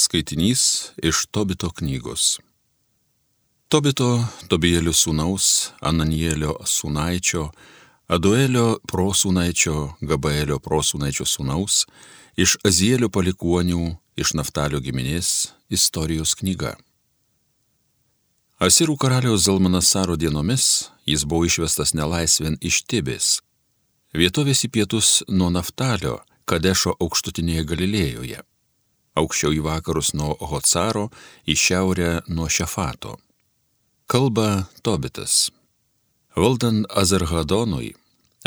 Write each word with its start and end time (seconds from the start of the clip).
Skaitinys 0.00 0.92
iš 0.96 1.26
Tobito 1.30 1.68
knygos. 1.76 2.38
Tobito, 3.68 4.08
Tobijėlio 4.48 4.94
sūnaus, 4.96 5.74
Ananielio 5.84 6.54
sūnaičio, 6.64 7.50
Aduelio 8.08 8.78
prosūnaičio, 8.88 9.74
Gabaelio 10.00 10.56
prosūnaičio 10.64 11.26
sūnaus, 11.28 11.84
iš 12.40 12.56
Azielio 12.64 13.10
palikuonių, 13.12 13.92
iš 14.16 14.32
Naftalio 14.40 14.80
giminės 14.80 15.52
istorijos 15.68 16.32
knyga. 16.40 16.78
Asirų 18.60 18.96
karaliaus 19.00 19.44
Zalmanasaro 19.44 20.16
dienomis 20.16 20.88
jis 21.04 21.26
buvo 21.28 21.44
išvestas 21.50 21.92
nelaisvien 21.92 22.56
iš 22.60 22.86
Tibės, 22.88 23.34
vietovės 24.16 24.64
į 24.64 24.72
pietus 24.78 25.18
nuo 25.28 25.52
Naftalio, 25.52 26.22
Kadešo 26.48 26.96
aukštutinėje 26.96 27.68
Galilėjoje 27.68 28.46
aukščiau 29.18 29.54
į 29.56 29.62
vakarus 29.64 30.12
nuo 30.14 30.34
Hocaro, 30.40 31.08
į 31.46 31.56
šiaurę 31.56 32.10
nuo 32.28 32.48
Šefato. 32.48 33.16
Kalba 34.10 34.66
Tobitas. 34.82 35.50
Valdant 36.36 36.86
Azarhadonui, 36.94 37.94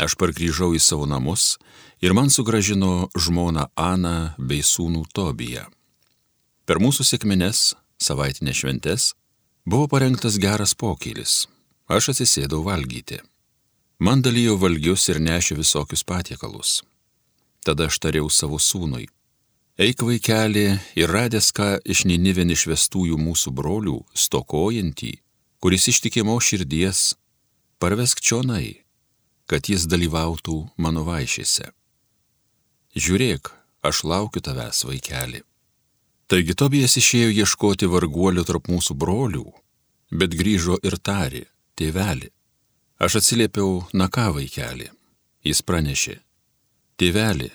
aš 0.00 0.16
pargrįžau 0.20 0.72
į 0.76 0.80
savo 0.80 1.06
namus 1.08 1.56
ir 2.04 2.14
man 2.16 2.30
sugražino 2.32 3.08
žmona 3.16 3.68
Ana 3.76 4.34
bei 4.38 4.64
sūnų 4.64 5.04
Tobiją. 5.14 5.66
Per 6.64 6.80
mūsų 6.80 7.04
sėkmines, 7.04 7.74
savaitinės 8.00 8.60
šventes, 8.60 9.12
buvo 9.68 9.88
parengtas 9.88 10.38
geras 10.40 10.72
pokylis. 10.74 11.44
Aš 11.88 12.14
atsisėdau 12.14 12.62
valgyti. 12.64 13.20
Man 14.00 14.24
dalyjo 14.24 14.56
valgius 14.60 15.04
ir 15.12 15.20
nešė 15.20 15.58
visokius 15.60 16.04
patiekalus. 16.04 16.80
Tada 17.64 17.88
aš 17.88 18.00
tariau 18.00 18.28
savo 18.32 18.56
sūnui 18.60 19.06
Eik 19.74 20.04
vaikeli 20.06 20.68
ir 20.94 21.10
radęs 21.10 21.48
ką 21.50 21.80
iš 21.82 22.04
Ninivėn 22.06 22.52
išvestųjų 22.54 23.16
mūsų 23.18 23.50
brolių, 23.58 23.96
stokojantį, 24.14 25.10
kuris 25.58 25.88
ištikimo 25.90 26.36
širdies, 26.38 27.16
parvesk 27.82 28.22
čionai, 28.22 28.84
kad 29.50 29.66
jis 29.66 29.88
dalyvautų 29.90 30.60
mano 30.78 31.02
vaišėse. 31.08 31.72
Žiūrėk, 32.94 33.50
aš 33.82 34.04
laukiu 34.06 34.44
tavęs, 34.46 34.84
vaikeli. 34.86 35.42
Taigi 36.30 36.54
Tobijas 36.54 36.94
išėjo 37.02 37.34
ieškoti 37.42 37.90
varguolių 37.90 38.46
tarp 38.46 38.70
mūsų 38.70 38.94
brolių, 38.94 39.48
bet 40.14 40.38
grįžo 40.38 40.78
ir 40.86 41.00
tari, 41.02 41.42
tėveli. 41.74 42.30
Aš 43.02 43.18
atsiliepiau, 43.24 43.82
na 43.90 44.06
ką 44.06 44.30
vaikeli. 44.38 44.86
Jis 45.42 45.66
pranešė, 45.66 46.20
tėveli, 46.94 47.50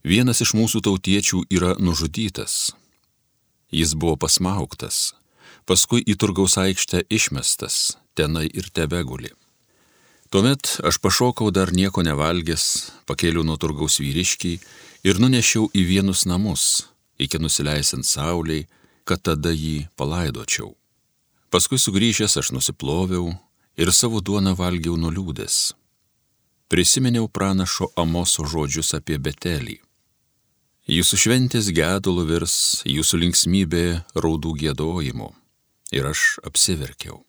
Vienas 0.00 0.38
iš 0.40 0.54
mūsų 0.56 0.80
tautiečių 0.80 1.42
yra 1.52 1.74
nužudytas. 1.76 2.72
Jis 3.68 3.92
buvo 3.92 4.16
pasmauktas, 4.16 5.12
paskui 5.68 6.00
į 6.00 6.16
turgaus 6.16 6.56
aikštę 6.56 7.04
išmestas, 7.12 7.98
tenai 8.16 8.48
ir 8.48 8.70
tebeguli. 8.72 9.34
Tuomet 10.32 10.78
aš 10.88 10.96
pašokau 11.04 11.50
dar 11.52 11.74
nieko 11.76 12.00
nevalgęs, 12.00 12.64
pakėliau 13.04 13.44
nuo 13.44 13.58
turgaus 13.60 13.98
vyriškį 14.00 14.52
ir 15.04 15.20
nunešiau 15.20 15.68
į 15.76 15.84
vienus 15.84 16.24
namus, 16.24 16.88
iki 17.20 17.36
nusileisant 17.36 18.08
sauliai, 18.08 18.64
kad 19.04 19.20
tada 19.20 19.52
jį 19.52 19.90
palaidočiau. 20.00 20.72
Paskui 21.52 21.76
sugrįžęs 21.76 22.38
aš 22.40 22.54
nusiploviau 22.56 23.34
ir 23.76 23.92
savo 23.92 24.24
duoną 24.24 24.56
valgiau 24.56 24.96
nuliūdęs. 24.96 25.74
Prisiminiau 26.72 27.28
pranašo 27.28 27.92
Amoso 27.98 28.46
žodžius 28.48 28.94
apie 28.96 29.18
Betelį 29.18 29.80
Jūsų 30.90 31.16
šventės 31.22 31.68
gedulų 31.70 32.24
virs, 32.26 32.54
jūsų 32.82 33.20
linksmybė 33.22 33.82
raudų 34.18 34.56
gėdojimu. 34.58 35.28
Ir 35.94 36.08
aš 36.10 36.40
apsiverkiau. 36.42 37.20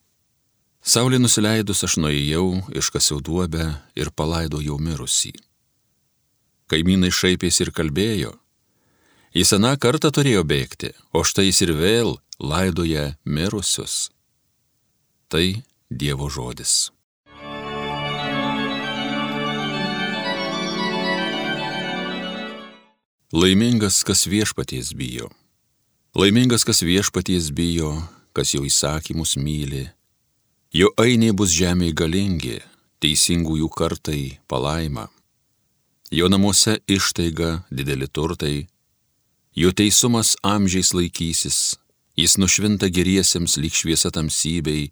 Saulė 0.81 1.19
nusileidus 1.21 1.83
aš 1.85 1.99
nuėjau, 2.01 2.63
iškasiau 2.73 3.19
duobę 3.21 3.67
ir 3.93 4.09
palaidojau 4.17 4.79
mirusį. 4.81 5.35
Kaimynai 6.73 7.11
šaipėsi 7.13 7.67
ir 7.67 7.71
kalbėjo. 7.77 8.31
Jis 9.37 9.53
aną 9.59 9.75
kartą 9.77 10.09
turėjo 10.09 10.41
bėgti, 10.41 10.95
o 11.13 11.21
štai 11.21 11.51
jis 11.51 11.61
ir 11.67 11.75
vėl 11.77 12.15
laidoja 12.41 13.11
mirusius. 13.29 14.07
Tai 15.29 15.45
Dievo 15.91 16.33
žodis. 16.33 16.89
Laimingas, 23.33 24.03
kas 24.03 24.27
viešpaties 24.27 24.91
bijo. 24.93 25.29
Laimingas, 26.15 26.65
kas 26.67 26.81
viešpaties 26.83 27.53
bijo, 27.55 27.93
kas 28.35 28.51
jo 28.51 28.65
įsakymus 28.67 29.37
myli. 29.39 29.85
Jo 30.75 30.91
ainiai 30.99 31.31
bus 31.31 31.55
žemėje 31.55 31.95
galingi, 31.95 32.57
teisingųjų 32.99 33.71
kartai 33.71 34.35
palaima. 34.51 35.07
Jo 36.11 36.27
namuose 36.27 36.81
ištaiga 36.91 37.63
dideli 37.71 38.11
turtai, 38.11 38.67
jo 39.55 39.71
teisumas 39.71 40.35
amžiais 40.43 40.91
laikysis, 40.91 41.79
jis 42.19 42.35
nušvinta 42.35 42.91
geriesiems 42.91 43.55
lyg 43.55 43.71
šviesa 43.71 44.11
tamsybei, 44.11 44.89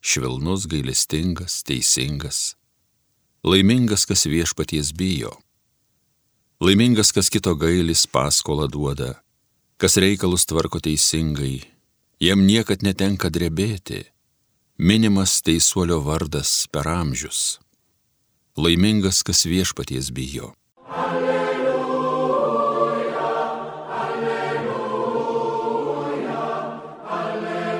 švelnus, 0.00 0.64
gailestingas, 0.64 1.60
teisingas. 1.60 2.54
Laimingas, 3.44 4.08
kas 4.08 4.24
viešpaties 4.24 4.96
bijo 4.96 5.36
Laimingas, 6.60 7.12
kas 7.12 7.28
kito 7.28 7.52
gailis 7.52 8.06
paskolą 8.08 8.64
duoda, 8.72 9.20
kas 9.76 9.96
reikalus 10.00 10.48
tvarko 10.48 10.80
teisingai, 10.80 11.60
jam 12.16 12.48
niekad 12.48 12.80
netenka 12.80 13.28
drebėti, 13.28 14.08
minimas 14.80 15.44
teisuolio 15.44 16.00
vardas 16.00 16.64
per 16.72 16.88
amžius. 16.88 17.60
Laimingas, 18.56 19.20
kas 19.20 19.44
viešpaties 19.44 20.08
bijo. 20.16 20.56
Alleluja, 20.88 22.16
alleluja, 24.00 24.80
alleluja. 27.20 27.76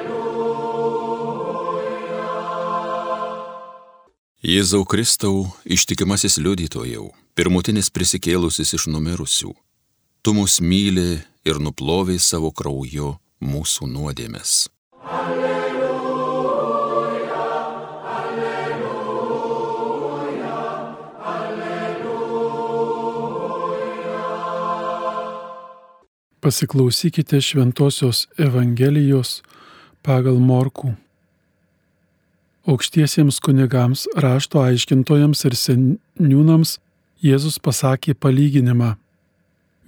Jėzau 4.45 4.85
Kristau, 4.85 5.49
ištikimasis 5.65 6.37
liudytojau 6.37 7.17
pirmutinis 7.37 7.91
prisikėlusis 7.93 8.73
iš 8.79 8.87
numirusių, 8.89 9.53
tu 10.25 10.33
mus 10.33 10.57
myli 10.65 11.21
ir 11.45 11.61
nuploviai 11.61 12.19
savo 12.23 12.49
krauju 12.57 13.21
mūsų 13.45 13.87
nuodėmės. 13.93 14.69
Alleluja, 15.05 15.85
alleluja, 18.17 19.43
alleluja. 21.35 22.47
Pasiklausykite 26.41 27.37
Šventojios 27.45 28.25
Evangelijos 28.41 29.43
pagal 30.01 30.41
Morkų 30.41 30.97
aukštiesiems 32.67 33.39
kunigams, 33.45 34.09
rašto 34.19 34.59
aiškintojams 34.65 35.45
ir 35.47 35.55
seniūnams 35.55 36.79
Jėzus 37.27 37.59
pasakė 37.59 38.15
palyginimą. 38.15 38.95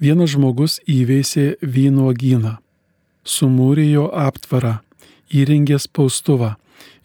Vienas 0.02 0.32
žmogus 0.34 0.78
įveisė 0.86 1.58
vynuogyną, 1.62 2.56
sumūrė 3.26 3.86
jo 3.92 4.04
aptvarą, 4.26 4.78
įrengė 5.30 5.78
spaustuvą 5.82 6.54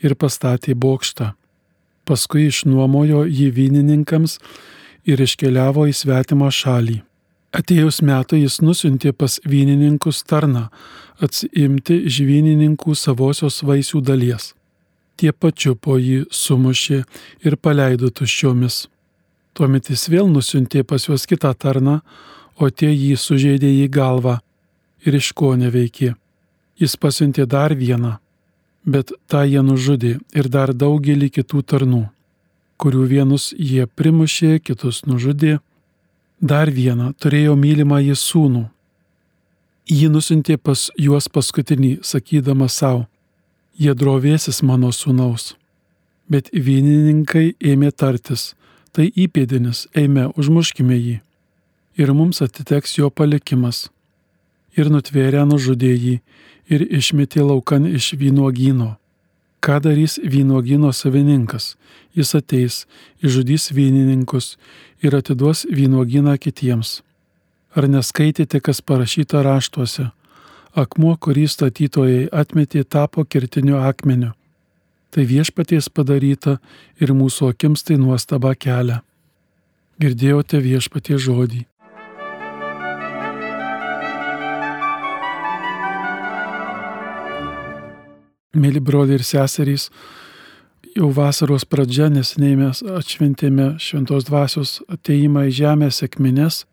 ir 0.04 0.16
pastatė 0.16 0.76
bokštą. 0.76 1.34
Paskui 2.06 2.48
išnuomojo 2.50 3.24
jį 3.26 3.50
vynininkams 3.58 4.38
ir 5.10 5.24
iškeliavo 5.24 5.88
į 5.92 5.96
svetimą 6.02 6.52
šalį. 6.52 7.02
Atėjus 7.54 8.02
metu 8.02 8.40
jis 8.40 8.60
nusintė 8.66 9.14
pas 9.14 9.38
vynininkus 9.46 10.24
tarną 10.26 10.70
atsiimti 11.22 12.00
iš 12.10 12.24
vynininkų 12.26 12.96
savosios 12.98 13.62
vaisių 13.64 14.02
dalies. 14.02 14.54
Tie 15.18 15.32
pačiu 15.32 15.76
po 15.76 16.00
jį 16.02 16.24
sumušė 16.34 17.04
ir 17.46 17.58
paleido 17.62 18.10
tuščiomis. 18.10 18.88
Tuomet 19.54 19.92
jis 19.92 20.08
vėl 20.10 20.30
nusiuntė 20.34 20.82
pas 20.84 21.04
juos 21.06 21.28
kitą 21.30 21.54
tarną, 21.54 22.00
o 22.58 22.70
tie 22.70 22.90
jį 22.90 23.14
sužeidė 23.18 23.70
į 23.84 23.88
galvą 23.94 24.40
ir 25.06 25.18
iš 25.20 25.32
ko 25.38 25.54
neveikė. 25.58 26.14
Jis 26.82 26.96
pasiuntė 26.98 27.46
dar 27.46 27.76
vieną, 27.78 28.18
bet 28.86 29.14
tą 29.30 29.44
jie 29.46 29.62
nužudė 29.62 30.18
ir 30.34 30.50
dar 30.50 30.74
daugelį 30.74 31.30
kitų 31.38 31.62
tarnų, 31.70 32.04
kurių 32.82 33.06
vienus 33.12 33.52
jie 33.58 33.86
primušė, 33.86 34.58
kitus 34.60 35.04
nužudė. 35.06 35.60
Dar 36.42 36.72
vieną 36.74 37.14
turėjo 37.22 37.54
mylimą 37.56 38.02
jį 38.04 38.16
sūnų. 38.20 38.64
Jį 39.88 40.10
nusintė 40.12 40.58
pas 40.58 40.90
juos 41.00 41.30
paskutinį, 41.30 42.00
sakydama 42.04 42.68
savo, 42.68 43.06
jie 43.80 43.94
drovėsis 43.94 44.64
mano 44.64 44.92
sūnaus. 44.92 45.54
Bet 46.28 46.50
vynininkai 46.52 47.54
ėmė 47.60 47.92
tartis, 47.92 48.54
tai 48.94 49.10
įpėdinis, 49.10 49.88
eime, 49.98 50.30
užmuškime 50.38 50.98
jį. 50.98 51.18
Ir 51.98 52.14
mums 52.14 52.42
atiteks 52.42 52.98
jo 52.98 53.10
palikimas. 53.10 53.90
ir 54.78 54.90
nutvėrę 54.90 55.46
nužudė 55.46 55.94
jį 55.94 56.16
ir 56.74 56.82
išmetė 57.00 57.44
laukan 57.46 57.86
iš 57.86 58.14
vynuogyno. 58.18 58.96
Ką 59.64 59.80
darys 59.80 60.18
vynuogyno 60.20 60.92
savininkas? 60.92 61.76
Jis 62.18 62.36
ateis, 62.36 62.86
išžudys 63.24 63.72
vynininkus 63.72 64.58
ir 65.02 65.16
atiduos 65.16 65.64
vynuogyną 65.70 66.36
kitiems. 66.38 67.02
Ar 67.76 67.88
neskaitėte, 67.88 68.60
kas 68.60 68.82
parašyta 68.82 69.44
raštuose? 69.46 70.10
Akmuo, 70.74 71.16
kurį 71.18 71.48
statytojai 71.48 72.28
atmetė, 72.34 72.84
tapo 72.84 73.24
kirtiniu 73.26 73.78
akmeniu. 73.78 74.34
Tai 75.14 75.28
viešpaties 75.30 75.92
padaryta 75.94 76.56
ir 76.98 77.12
mūsų 77.14 77.52
akims 77.54 77.86
tai 77.86 78.00
nuostaba 78.02 78.56
kelia. 78.58 79.04
Girdėjote 80.02 80.58
viešpatie 80.58 81.20
žodį. 81.22 81.60
Mėly 88.58 88.82
broliai 88.82 89.20
ir 89.20 89.26
seserys, 89.26 89.88
jau 90.98 91.12
vasaros 91.14 91.66
pradžia, 91.66 92.10
neseniai 92.14 92.58
mes 92.58 92.82
atšventėme 92.82 93.76
šventos 93.82 94.26
dvasios 94.30 94.76
ateimą 94.94 95.48
į 95.50 95.56
žemę 95.62 95.90
sėkminės. 95.94 96.64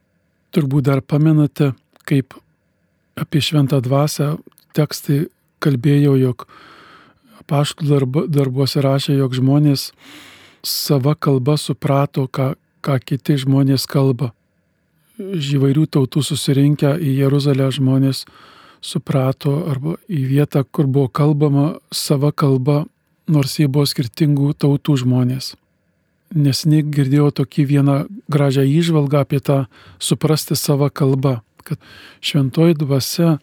Turbūt 0.53 0.89
dar 0.89 1.05
pamenate, 1.05 1.75
kaip 2.09 2.37
apie 3.21 3.45
šventą 3.45 3.81
dvasę 3.85 4.35
tekstai 4.77 5.27
kalbėjau, 5.61 6.17
jog 6.21 6.49
paštų 7.51 7.89
darb, 7.89 8.19
darbuose 8.31 8.83
rašė, 8.85 9.17
jog 9.19 9.35
žmonės 9.37 9.91
sava 10.67 11.17
kalba 11.17 11.57
suprato, 11.59 12.27
ką, 12.29 12.55
ką 12.85 12.99
kiti 13.03 13.39
žmonės 13.45 13.89
kalba. 13.91 14.33
Iš 15.21 15.57
įvairių 15.59 15.85
tautų 15.97 16.23
susirinkę 16.25 16.95
į 16.97 17.17
Jeruzalę 17.21 17.69
žmonės 17.75 18.25
suprato 18.81 19.59
arba 19.69 19.99
į 20.09 20.23
vietą, 20.31 20.65
kur 20.65 20.89
buvo 20.89 21.11
kalbama 21.13 21.75
sava 21.93 22.33
kalba, 22.33 22.85
nors 23.29 23.59
jie 23.59 23.69
buvo 23.69 23.85
skirtingų 23.89 24.55
tautų 24.57 24.97
žmonės. 25.05 25.55
Nesiniai 26.31 26.87
girdėjau 26.87 27.31
tokį 27.43 27.67
vieną 27.67 27.97
gražią 28.31 28.63
įžvalgą 28.63 29.25
apie 29.27 29.41
tą 29.43 29.65
suprasti 29.99 30.57
savo 30.57 30.89
kalbą, 30.89 31.41
kad 31.67 31.81
šventoji 32.23 32.79
dvasia 32.79 33.39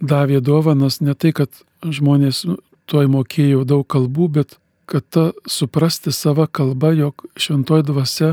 davė 0.00 0.40
dovanas 0.40 1.00
ne 1.02 1.14
tai, 1.18 1.34
kad 1.34 1.50
žmonės 1.82 2.44
toj 2.90 3.08
mokėjo 3.12 3.64
daug 3.64 3.86
kalbų, 3.88 4.28
bet 4.38 4.58
kad 4.90 5.04
ta 5.08 5.30
suprasti 5.48 6.12
savo 6.12 6.46
kalbą, 6.46 6.92
jog 6.92 7.24
šventoji 7.40 7.88
dvasia 7.88 8.30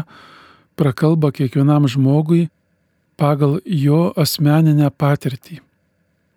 prakalba 0.76 1.32
kiekvienam 1.32 1.88
žmogui 1.88 2.50
pagal 3.20 3.60
jo 3.66 4.10
asmeninę 4.20 4.90
patirtį 4.92 5.62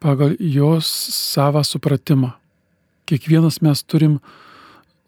pagal 0.05 0.37
jos 0.38 0.87
savą 1.32 1.62
supratimą. 1.64 2.34
Kiekvienas 3.08 3.62
mes 3.64 3.81
turim 3.88 4.19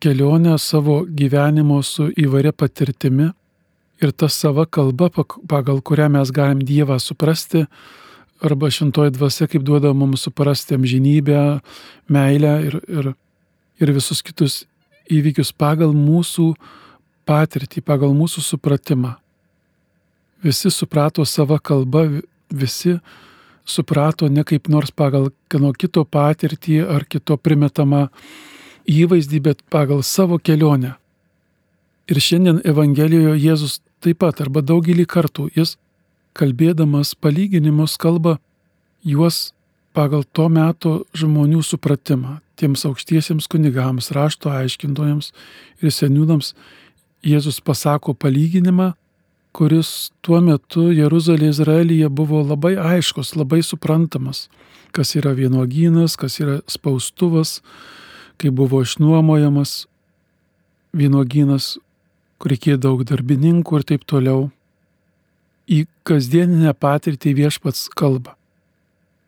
kelionę 0.00 0.56
savo 0.58 1.02
gyvenimo 1.18 1.82
su 1.84 2.08
įvairia 2.16 2.52
patirtimi 2.56 3.28
ir 4.00 4.12
ta 4.12 4.28
sava 4.32 4.64
kalba, 4.64 5.10
pagal 5.48 5.82
kurią 5.84 6.08
mes 6.16 6.32
galim 6.32 6.64
Dievą 6.64 6.96
suprasti, 7.00 7.66
arba 8.44 8.70
šintoji 8.70 9.14
dvasia, 9.16 9.46
kaip 9.50 9.64
duoda 9.64 9.92
mums 9.92 10.26
suprasti 10.26 10.76
amžinybę, 10.76 11.60
meilę 12.08 12.54
ir, 12.66 12.80
ir, 12.88 13.12
ir 13.80 13.92
visus 13.96 14.22
kitus 14.24 14.64
įvykius 15.12 15.52
pagal 15.56 15.94
mūsų 15.96 16.52
patirtį, 17.26 17.82
pagal 17.82 18.14
mūsų 18.16 18.42
supratimą. 18.44 19.14
Visi 20.44 20.70
suprato 20.70 21.24
savo 21.24 21.58
kalbą, 21.58 22.20
visi 22.50 22.98
suprato 23.66 24.28
ne 24.28 24.44
kaip 24.46 24.68
nors 24.68 24.92
pagal 24.94 25.30
kieno 25.50 25.72
kito 25.74 26.04
patirtį 26.04 26.82
ar 26.86 27.06
kito 27.08 27.36
primetamą 27.36 28.06
įvaizdį, 28.86 29.40
bet 29.42 29.64
pagal 29.70 30.04
savo 30.06 30.38
kelionę. 30.38 30.94
Ir 32.06 32.22
šiandien 32.22 32.60
Evangelijoje 32.62 33.40
Jėzus 33.42 33.80
taip 34.04 34.20
pat 34.22 34.40
arba 34.44 34.62
daugelį 34.62 35.06
kartų 35.10 35.48
jis 35.56 35.74
kalbėdamas 36.36 37.14
palyginimus 37.16 37.96
kalba 38.00 38.36
juos 39.04 39.52
pagal 39.96 40.26
to 40.36 40.48
meto 40.52 40.92
žmonių 41.16 41.62
supratimą. 41.64 42.40
Tiems 42.56 42.84
aukštiesiems 42.88 43.48
kunigams, 43.52 44.12
rašto 44.16 44.52
aiškintojams 44.52 45.32
ir 45.82 45.92
seniūnams 45.92 46.52
Jėzus 47.26 47.58
pasako 47.64 48.12
palyginimą, 48.14 48.92
kuris 49.56 50.12
tuo 50.22 50.38
metu 50.44 50.90
Jeruzalė 50.94 51.48
Izraelyje 51.50 52.10
buvo 52.12 52.42
labai 52.44 52.76
aiškus, 52.76 53.32
labai 53.34 53.62
suprantamas, 53.66 54.46
kas 54.94 55.16
yra 55.18 55.32
vienuogynas, 55.34 56.14
kas 56.20 56.38
yra 56.44 56.60
spaustuvas, 56.70 57.60
kai 58.36 58.52
buvo 58.52 58.82
išnuomojamas 58.84 59.86
vienuogynas, 60.96 61.76
kur 62.38 62.52
reikėjo 62.52 62.78
daug 62.84 63.02
darbininkų 63.08 63.80
ir 63.80 63.88
taip 63.90 64.06
toliau. 64.06 64.50
Į 65.66 65.84
kasdieninę 66.06 66.74
patirtį 66.78 67.34
viešpats 67.40 67.88
kalba. 67.98 68.36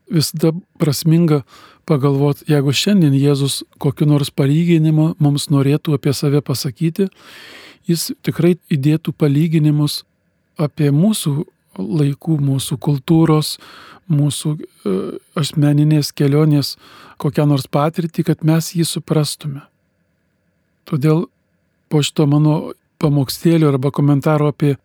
Visada 0.09 0.55
prasminga 0.81 1.43
pagalvoti, 1.89 2.47
jeigu 2.49 2.73
šiandien 2.73 3.17
Jėzus 3.17 3.63
kokiu 3.83 4.07
nors 4.09 4.31
palyginimu 4.31 5.15
mums 5.19 5.49
norėtų 5.53 5.97
apie 5.99 6.15
save 6.17 6.41
pasakyti, 6.45 7.09
jis 7.89 8.11
tikrai 8.25 8.57
įdėtų 8.73 9.15
palyginimus 9.17 10.03
apie 10.61 10.91
mūsų 10.95 11.35
laikų, 11.79 12.39
mūsų 12.43 12.79
kultūros, 12.83 13.57
mūsų 14.11 14.55
e, 14.59 14.95
asmeninės 15.39 16.11
kelionės 16.17 16.77
kokią 17.21 17.47
nors 17.49 17.69
patirtį, 17.71 18.25
kad 18.31 18.45
mes 18.47 18.73
jį 18.75 18.87
suprastume. 18.89 19.63
Todėl 20.89 21.27
po 21.93 22.03
šito 22.05 22.27
mano 22.31 22.73
pamokstėlio 22.99 23.71
arba 23.73 23.93
komentaro 23.95 24.49
apie 24.53 24.77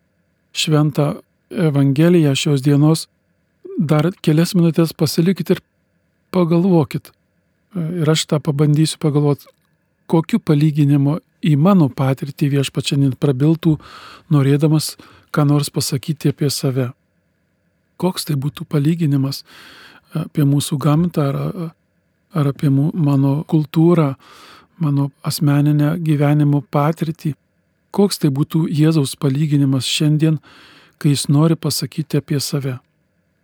šventą 0.54 1.14
Evangeliją 1.54 2.34
šios 2.34 2.62
dienos 2.62 3.06
dar 3.78 4.10
kelias 4.22 4.54
minutės 4.54 4.92
pasilikit 4.96 5.50
ir 5.54 5.60
pagalvokit. 6.34 7.10
Ir 7.74 8.10
aš 8.10 8.26
tą 8.30 8.38
pabandysiu 8.42 9.00
pagalvoti, 9.02 9.48
kokiu 10.10 10.38
palyginimu 10.38 11.18
į 11.44 11.54
mano 11.60 11.88
patirtį 11.90 12.50
viešpačianin 12.58 13.16
prabiltų, 13.20 13.76
norėdamas 14.32 14.94
ką 15.34 15.46
nors 15.48 15.70
pasakyti 15.74 16.30
apie 16.32 16.50
save. 16.50 16.90
Koks 18.00 18.28
tai 18.28 18.36
būtų 18.40 18.66
palyginimas 18.70 19.42
apie 20.14 20.46
mūsų 20.46 20.78
gamtą 20.82 21.28
ar, 21.30 21.72
ar 22.34 22.50
apie 22.50 22.70
mano 22.70 23.40
kultūrą, 23.50 24.14
mano 24.78 25.10
asmeninę 25.22 25.94
gyvenimo 26.02 26.62
patirtį. 26.70 27.34
Koks 27.94 28.18
tai 28.22 28.30
būtų 28.34 28.66
Jėzaus 28.74 29.14
palyginimas 29.18 29.86
šiandien, 29.86 30.40
kai 31.04 31.12
jis 31.12 31.28
nori 31.28 31.58
pasakyti 31.60 32.22
apie 32.24 32.40
save. 32.40 32.78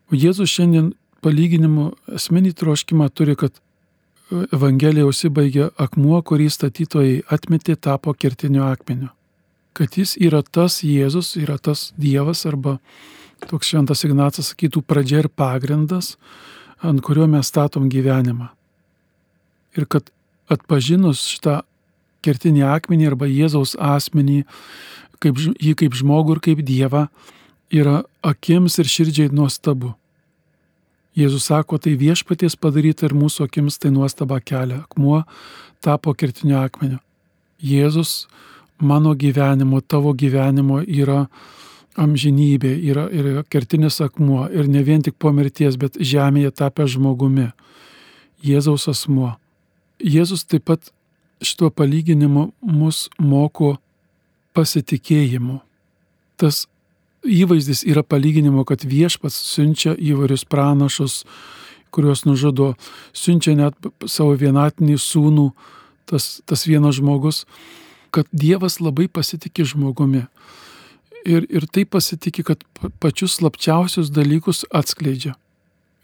O 0.08 0.16
Jėzus 0.16 0.48
šiandien 0.48 0.94
palyginimo 1.20 1.90
esminį 2.16 2.56
troškimą 2.56 3.10
turi, 3.12 3.36
kad 3.36 3.52
Evangelija 4.56 5.04
užsibaigia 5.04 5.70
akmuo, 5.76 6.22
kurį 6.24 6.48
statytojai 6.54 7.22
atmetė, 7.36 7.76
tapo 7.76 8.14
kertiniu 8.16 8.64
akmeniu 8.64 9.10
kad 9.72 9.96
jis 9.96 10.16
yra 10.20 10.42
tas 10.42 10.82
Jėzus, 10.84 11.34
yra 11.40 11.56
tas 11.58 11.90
Dievas 11.96 12.44
arba 12.48 12.78
toks 13.48 13.70
šventas 13.70 14.04
Ignacas 14.04 14.50
sakytų 14.52 14.82
pradžia 14.84 15.22
ir 15.22 15.30
pagrindas, 15.32 16.16
ant 16.84 17.00
kurio 17.04 17.24
mes 17.30 17.48
statom 17.48 17.88
gyvenimą. 17.92 18.50
Ir 19.78 19.86
kad 19.88 20.10
atpažinus 20.52 21.22
šitą 21.30 21.60
kertinį 22.24 22.66
akmenį 22.68 23.08
arba 23.08 23.28
Jėzaus 23.30 23.76
asmenį, 23.80 24.42
kaip, 25.22 25.38
jį 25.38 25.76
kaip 25.80 25.96
žmogų 25.96 26.36
ir 26.36 26.42
kaip 26.50 26.64
Dievą, 26.66 27.06
yra 27.70 28.02
akims 28.22 28.78
ir 28.78 28.90
širdžiai 28.90 29.32
nuostabu. 29.32 29.94
Jėzus 31.16 31.48
sako, 31.50 31.78
tai 31.78 31.96
viešpaties 31.98 32.54
padaryta 32.56 33.08
ir 33.08 33.14
mūsų 33.18 33.48
akims 33.48 33.78
tai 33.82 33.90
nuostaba 33.94 34.38
kelia. 34.40 34.84
Akmuo 34.84 35.24
tapo 35.82 36.14
kertiniu 36.14 36.60
akmeniu. 36.60 37.00
Jėzus 37.60 38.28
mano 38.80 39.14
gyvenimo, 39.18 39.80
tavo 39.80 40.14
gyvenimo 40.14 40.80
yra 40.86 41.26
amžinybė, 42.00 42.70
yra, 42.92 43.08
yra 43.10 43.42
kertinis 43.50 44.00
akmuo 44.00 44.46
ir 44.54 44.68
ne 44.70 44.82
vien 44.86 45.02
tik 45.02 45.18
po 45.18 45.32
mirties, 45.34 45.76
bet 45.76 45.98
žemėje 45.98 46.54
tapęs 46.62 46.94
žmogumi. 46.94 47.50
Jėzaus 48.46 48.86
asmuo. 48.88 49.34
Jėzus 50.00 50.46
taip 50.48 50.64
pat 50.70 50.92
šituo 51.44 51.68
palyginimu 51.74 52.50
mus 52.62 53.08
moko 53.18 53.74
pasitikėjimu. 54.56 55.58
Tas 56.40 56.64
įvaizdis 57.24 57.84
yra 57.88 58.04
palyginimo, 58.06 58.64
kad 58.68 58.84
viešpats 58.86 59.36
siunčia 59.54 59.96
įvairius 59.96 60.46
pranašus, 60.48 61.24
kuriuos 61.90 62.24
nužudo, 62.24 62.74
siunčia 63.12 63.56
net 63.58 63.76
savo 64.06 64.36
vienatinį 64.38 64.96
sūnų, 65.00 65.50
tas, 66.10 66.38
tas 66.46 66.66
vienas 66.68 67.00
žmogus 67.00 67.44
kad 68.10 68.28
Dievas 68.32 68.78
labai 68.82 69.08
pasitikė 69.08 69.64
žmogumi. 69.72 70.26
Ir, 71.28 71.44
ir 71.52 71.66
tai 71.68 71.84
pasitikė, 71.84 72.44
kad 72.48 72.64
pačius 73.02 73.38
slapčiausius 73.38 74.12
dalykus 74.12 74.64
atskleidžia. 74.72 75.36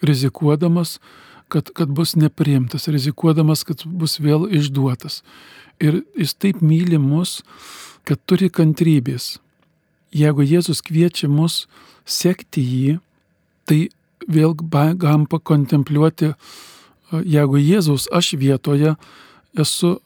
rizikuodamas, 0.04 0.99
kad, 1.49 1.70
kad 1.73 1.88
bus 1.88 2.12
nepriimtas, 2.20 2.85
rizikuodamas, 2.92 3.62
kad 3.64 3.80
bus 3.87 4.18
vėl 4.20 4.44
išduotas. 4.52 5.23
Ir 5.80 6.02
jis 6.12 6.35
taip 6.37 6.61
myli 6.61 6.99
mus, 7.00 7.40
kad 8.04 8.20
turi 8.28 8.50
kantrybės. 8.52 9.38
Jeigu 10.16 10.46
Jėzus 10.46 10.80
kviečia 10.85 11.28
mus 11.28 11.66
sekti 12.06 12.62
jį, 12.62 12.94
tai 13.68 13.88
vėl 14.28 14.54
galim 14.56 15.26
pakontempliuoti, 15.28 16.32
jeigu 17.12 17.61
Jėzus 17.61 18.08
aš 18.12 18.35
vietoje 18.40 18.94
esu, 19.58 19.96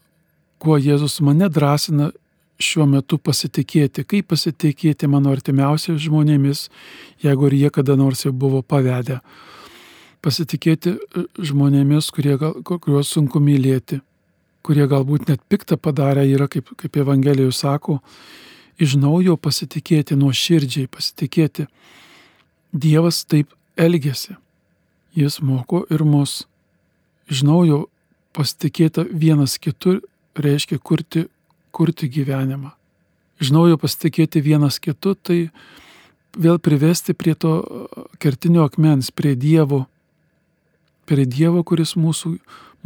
kuo 0.61 0.76
Jėzus 0.81 1.21
mane 1.25 1.49
drąsina 1.49 2.11
šiuo 2.61 2.87
metu 2.88 3.19
pasitikėti, 3.19 4.05
kaip 4.05 4.29
pasitikėti 4.33 5.09
mano 5.09 5.33
artimiausiais 5.33 6.00
žmonėmis, 6.05 6.67
jeigu 7.25 7.49
ir 7.49 7.57
jie 7.57 7.71
kada 7.73 7.97
nors 7.97 8.26
jau 8.26 8.33
buvo 8.37 8.61
pavedę. 8.62 9.21
Pasitikėti 10.21 10.93
e, 10.93 11.25
žmonėmis, 11.40 12.11
kurie, 12.12 12.37
kuriuos 12.37 13.14
sunku 13.14 13.40
mylėti, 13.40 14.02
kurie 14.67 14.85
galbūt 14.90 15.31
net 15.33 15.40
piktą 15.49 15.81
padarę 15.81 16.26
yra, 16.29 16.50
kaip, 16.52 16.69
kaip 16.76 17.00
Evangelijoje 17.00 17.57
sako, 17.57 17.99
iš 18.81 18.97
naujo 19.01 19.37
pasitikėti, 19.37 20.17
nuoširdžiai 20.19 20.89
pasitikėti. 20.91 21.67
Dievas 22.73 23.25
taip 23.29 23.53
elgesi. 23.77 24.37
Jis 25.15 25.41
moko 25.43 25.83
ir 25.91 26.05
mus. 26.07 26.45
Iš 27.31 27.43
naujo 27.47 27.85
pasitikėti 28.37 29.05
vienas 29.11 29.59
kitur 29.59 30.01
reiškia 30.39 30.79
kurti 30.79 31.27
kurti 31.71 32.09
gyvenimą. 32.11 32.73
Iš 33.41 33.53
naujo 33.55 33.79
pasitikėti 33.81 34.43
vienas 34.45 34.79
kitu, 34.83 35.15
tai 35.15 35.49
vėl 36.37 36.59
privesti 36.61 37.15
prie 37.17 37.35
to 37.35 37.55
kertinio 38.21 38.67
akmens, 38.69 39.11
prie 39.11 39.33
Dievo, 39.35 39.87
prie 41.09 41.25
Dievo, 41.25 41.63
kuris 41.65 41.97
mūsų, 41.97 42.37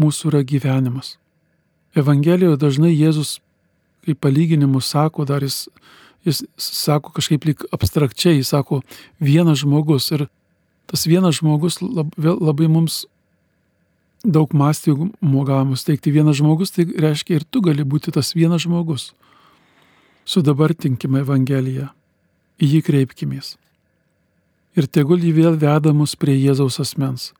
mūsų 0.00 0.30
yra 0.30 0.44
gyvenimas. 0.46 1.16
Evangelijoje 1.98 2.60
dažnai 2.60 2.92
Jėzus, 2.94 3.40
kaip 4.04 4.20
palyginimus 4.20 4.90
sako, 4.92 5.24
dar 5.28 5.42
jis, 5.42 5.64
jis 6.24 6.44
sako 6.56 7.12
kažkaip 7.16 7.44
lyg 7.48 7.64
abstrakčiai, 7.74 8.38
jis 8.38 8.52
sako 8.54 8.82
vienas 9.20 9.62
žmogus 9.64 10.10
ir 10.14 10.26
tas 10.90 11.06
vienas 11.08 11.40
žmogus 11.40 11.80
lab, 11.82 12.12
labai 12.18 12.68
mums 12.68 13.04
daug 14.24 14.52
mąstymų 14.56 15.44
galima 15.44 15.76
steigti 15.76 16.12
vienas 16.12 16.38
žmogus, 16.40 16.72
tai 16.72 16.86
reiškia 16.88 17.38
ir 17.38 17.44
tu 17.44 17.60
gali 17.64 17.84
būti 17.84 18.12
tas 18.12 18.32
vienas 18.34 18.64
žmogus. 18.64 19.12
Sudabartinkime 20.24 21.20
Evangeliją, 21.20 21.90
į 22.56 22.70
jį 22.76 22.80
kreipkimės. 22.86 23.56
Ir 24.74 24.88
tegul 24.88 25.20
jį 25.22 25.32
vėl 25.36 25.58
veda 25.60 25.92
mus 25.92 26.16
prie 26.16 26.34
Jėzaus 26.38 26.80
asmens. 26.80 27.32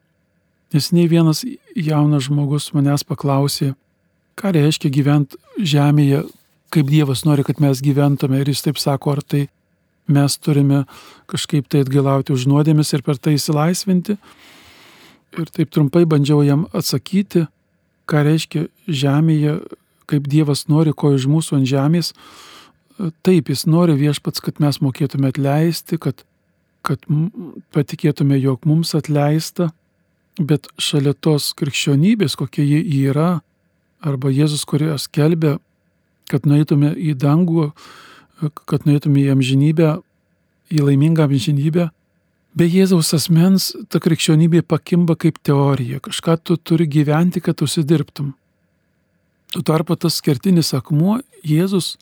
Nes 0.75 0.91
nei 0.93 1.09
vienas 1.09 1.43
jaunas 1.75 2.29
žmogus 2.29 2.71
manęs 2.77 3.07
paklausė, 3.07 3.73
ką 4.37 4.53
reiškia 4.55 4.91
gyventi 4.93 5.39
žemėje, 5.59 6.25
kaip 6.73 6.89
Dievas 6.91 7.25
nori, 7.27 7.45
kad 7.45 7.61
mes 7.63 7.83
gyventume. 7.85 8.41
Ir 8.41 8.51
jis 8.53 8.65
taip 8.65 8.81
sako, 8.81 9.17
ar 9.17 9.23
tai 9.23 9.47
mes 10.11 10.37
turime 10.39 10.85
kažkaip 11.31 11.69
tai 11.69 11.85
atgailauti 11.85 12.35
už 12.35 12.47
nuodėmis 12.51 12.93
ir 12.95 13.05
per 13.05 13.19
tai 13.19 13.37
įsilaisvinti, 13.39 14.17
ir 15.41 15.53
taip 15.55 15.73
trumpai 15.75 16.05
bandžiau 16.09 16.43
jam 16.45 16.67
atsakyti, 16.77 17.47
ką 18.11 18.25
reiškia 18.27 18.67
žemėje, 18.89 19.59
kaip 20.11 20.29
Dievas 20.29 20.67
nori 20.69 20.93
ko 20.93 21.15
iš 21.17 21.27
mūsų 21.31 21.61
ant 21.61 21.71
žemės. 21.71 22.13
Taip, 23.27 23.49
jis 23.51 23.65
nori 23.67 23.97
viešpats, 23.99 24.43
kad 24.45 24.61
mes 24.63 24.79
mokėtume 24.85 25.33
atleisti, 25.33 25.99
kad, 25.99 26.23
kad 26.87 27.01
patikėtume, 27.75 28.37
jog 28.39 28.69
mums 28.69 28.93
atleista, 28.95 29.73
bet 30.39 30.69
šalia 30.79 31.15
tos 31.15 31.53
krikščionybės, 31.59 32.37
kokia 32.39 32.63
ji 32.63 32.85
yra, 33.09 33.41
arba 34.05 34.31
Jėzus, 34.31 34.67
kurios 34.69 35.09
kelbė, 35.09 35.57
kad 36.31 36.47
nueitume 36.49 36.95
į 36.97 37.17
dangų, 37.21 37.71
kad 38.69 38.89
nueitume 38.89 39.23
į 39.25 39.35
amžinybę, 39.35 39.99
į 40.75 40.87
laimingą 40.89 41.29
amžinybę, 41.29 41.91
Be 42.55 42.69
Jėzaus 42.71 43.09
asmens 43.17 43.73
ta 43.91 43.99
krikščionybė 43.99 44.61
pakimba 44.71 45.17
kaip 45.19 45.41
teorija, 45.43 45.99
kažką 45.99 46.37
tu 46.39 46.55
turi 46.55 46.87
gyventi, 46.87 47.41
kad 47.43 47.59
užsidirbtum. 47.67 48.29
Tuo 49.51 49.63
tarpu 49.67 49.97
tas 49.99 50.21
kertinis 50.23 50.71
akmuo, 50.77 51.17
Jėzus, 51.43 51.97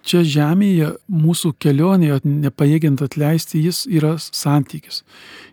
čia 0.00 0.22
žemėje 0.24 0.94
mūsų 1.12 1.52
kelionėje 1.60 2.22
nepajėgiant 2.24 3.04
atleisti, 3.04 3.60
jis 3.66 3.82
yra 3.84 4.14
santykis. 4.20 5.02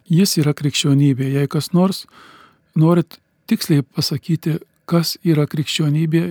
Jis 0.07 0.37
yra 0.39 0.55
krikščionybė. 0.55 1.27
Jei 1.35 1.51
kas 1.51 1.73
nors 1.75 2.05
norit 2.79 3.19
tiksliai 3.51 3.83
pasakyti, 3.83 4.55
kas 4.87 5.15
yra 5.27 5.45
krikščionybė, 5.49 6.23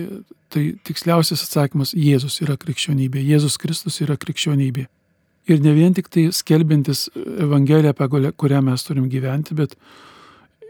tai 0.53 0.63
tiksliausias 0.87 1.43
atsakymas- 1.45 1.93
Jėzus 2.07 2.41
yra 2.41 2.57
krikščionybė. 2.57 3.21
Jėzus 3.21 3.57
Kristus 3.61 4.01
yra 4.01 4.17
krikščionybė. 4.17 4.87
Ir 5.47 5.61
ne 5.63 5.73
vien 5.73 5.93
tik 5.93 6.09
tai 6.09 6.27
skelbintis 6.31 7.09
Evangeliją, 7.15 7.93
apie 7.93 8.31
kurią 8.35 8.63
mes 8.63 8.83
turim 8.83 9.07
gyventi, 9.09 9.55
bet 9.55 9.75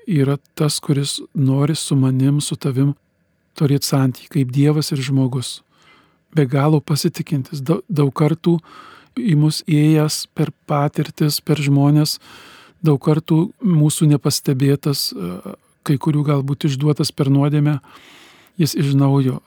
yra 0.07 0.37
tas, 0.55 0.79
kuris 0.79 1.19
nori 1.33 1.75
su 1.75 1.95
manim, 1.95 2.39
su 2.41 2.55
tavim 2.55 2.93
turėti 3.57 3.89
santykių 3.89 4.29
kaip 4.29 4.51
Dievas 4.51 4.91
ir 4.91 5.01
žmogus. 5.01 5.61
Be 6.35 6.45
galo 6.45 6.79
pasitikintis, 6.79 7.63
daug 7.63 8.13
kartų 8.13 8.59
į 9.17 9.35
mus 9.35 9.63
įėjęs 9.65 10.27
per 10.35 10.51
patirtis, 10.67 11.41
per 11.41 11.57
žmonės, 11.57 12.19
daug 12.83 13.01
kartų 13.01 13.51
mūsų 13.65 14.11
nepastebėtas, 14.13 15.09
kai 15.87 15.97
kurių 16.01 16.25
galbūt 16.27 16.67
išduotas 16.69 17.13
per 17.15 17.31
nuodėmę, 17.33 17.77
jis 18.59 18.75
iš 18.77 18.93
naujo 18.97 19.39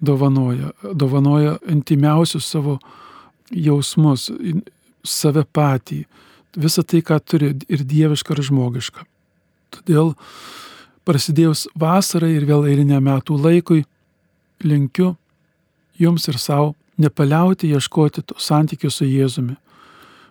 dovanoja, 0.00 0.72
dovanoja 0.94 1.58
intimiausius 1.68 2.48
savo 2.48 2.78
jausmus, 3.50 4.28
save 5.06 5.44
patį, 5.44 6.02
visą 6.58 6.84
tai, 6.84 7.02
ką 7.02 7.18
turi 7.24 7.54
ir 7.68 7.84
dieviška, 7.86 8.34
ir 8.34 8.44
žmogiška. 8.50 9.06
Todėl 9.74 10.12
prasidėjus 11.08 11.66
vasarai 11.78 12.34
ir 12.36 12.46
vėl 12.48 12.66
eilinė 12.68 13.00
metų 13.04 13.38
laikui, 13.40 13.84
linkiu 14.64 15.14
jums 15.98 16.28
ir 16.28 16.38
savo 16.38 16.74
nepaliauti 16.98 17.70
ieškoti 17.70 18.24
to 18.26 18.36
santykių 18.42 18.90
su 18.90 19.06
Jėzumi, 19.06 19.56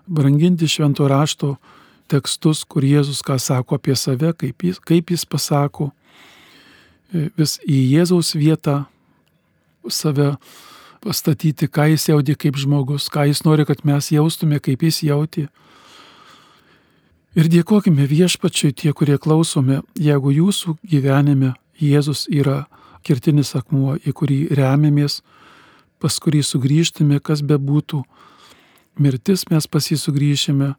branginti 0.08 0.68
švento 0.68 1.08
rašto 1.08 1.56
tekstus, 2.10 2.64
kur 2.66 2.86
Jėzus 2.86 3.22
ką 3.26 3.38
sako 3.42 3.78
apie 3.78 3.96
save, 3.96 4.34
kaip 4.34 4.64
jis, 4.64 4.80
kaip 4.80 5.12
jis 5.14 5.26
pasako, 5.28 5.92
vis 7.12 7.58
į 7.68 7.80
Jėzaus 7.94 8.34
vietą 8.36 8.86
save 9.88 10.36
pastatyti, 11.04 11.70
ką 11.70 11.92
jis 11.94 12.10
jautė 12.10 12.36
kaip 12.40 12.58
žmogus, 12.60 13.08
ką 13.14 13.28
jis 13.30 13.44
nori, 13.46 13.66
kad 13.68 13.84
mes 13.88 14.12
jaustume, 14.12 14.60
kaip 14.64 14.84
jis 14.84 15.04
jautė. 15.08 15.48
Ir 17.38 17.48
dėkojime 17.54 18.08
viešpačiai 18.10 18.74
tie, 18.74 18.92
kurie 18.98 19.20
klausome, 19.22 19.84
jeigu 19.94 20.34
jūsų 20.34 20.80
gyvenime 20.82 21.54
Jėzus 21.78 22.26
yra 22.34 22.66
kirtinis 23.06 23.54
akmuo, 23.56 23.96
į 24.02 24.14
kurį 24.18 24.38
remiamės, 24.58 25.22
pas 26.02 26.18
kurį 26.18 26.42
sugrįžtume, 26.46 27.20
kas 27.22 27.44
bebūtų. 27.46 28.02
Mirtis 28.98 29.46
mes 29.52 29.70
pas 29.70 29.86
jį 29.86 30.00
sugrįšime, 30.02 30.72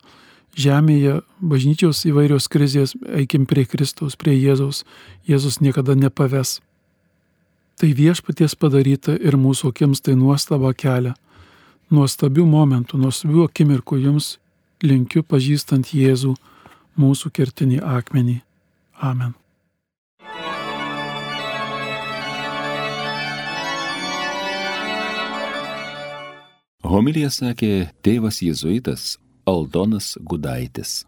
žemėje 0.58 1.20
bažnyčios 1.38 2.02
įvairios 2.08 2.48
krizės, 2.50 2.94
eikim 3.06 3.46
prie 3.46 3.64
Kristaus, 3.68 4.16
prie 4.18 4.34
Jėzaus. 4.34 4.84
Jėzus 5.28 5.60
niekada 5.62 5.94
nepaves. 5.94 6.58
Tai 7.78 7.92
viešpaties 7.94 8.56
padaryta 8.58 9.14
ir 9.14 9.38
mūsų 9.38 9.70
akims 9.70 10.02
tai 10.02 10.16
nuostaba 10.18 10.72
kelia. 10.74 11.14
Nuostabių 11.94 12.44
momentų, 12.44 12.98
nuostabių 13.00 13.46
akimirkų 13.46 14.00
jums 14.02 14.36
linkiu 14.82 15.22
pažįstant 15.22 15.94
Jėzų, 15.94 16.34
mūsų 16.98 17.30
kertinį 17.32 17.78
akmenį. 17.86 18.40
Amen. 18.98 19.36
Homilija 26.88 27.30
sakė 27.30 27.90
tėvas 28.02 28.40
jėzuitas 28.42 29.18
Aldonas 29.49 30.19
Gudaitis. 30.21 31.07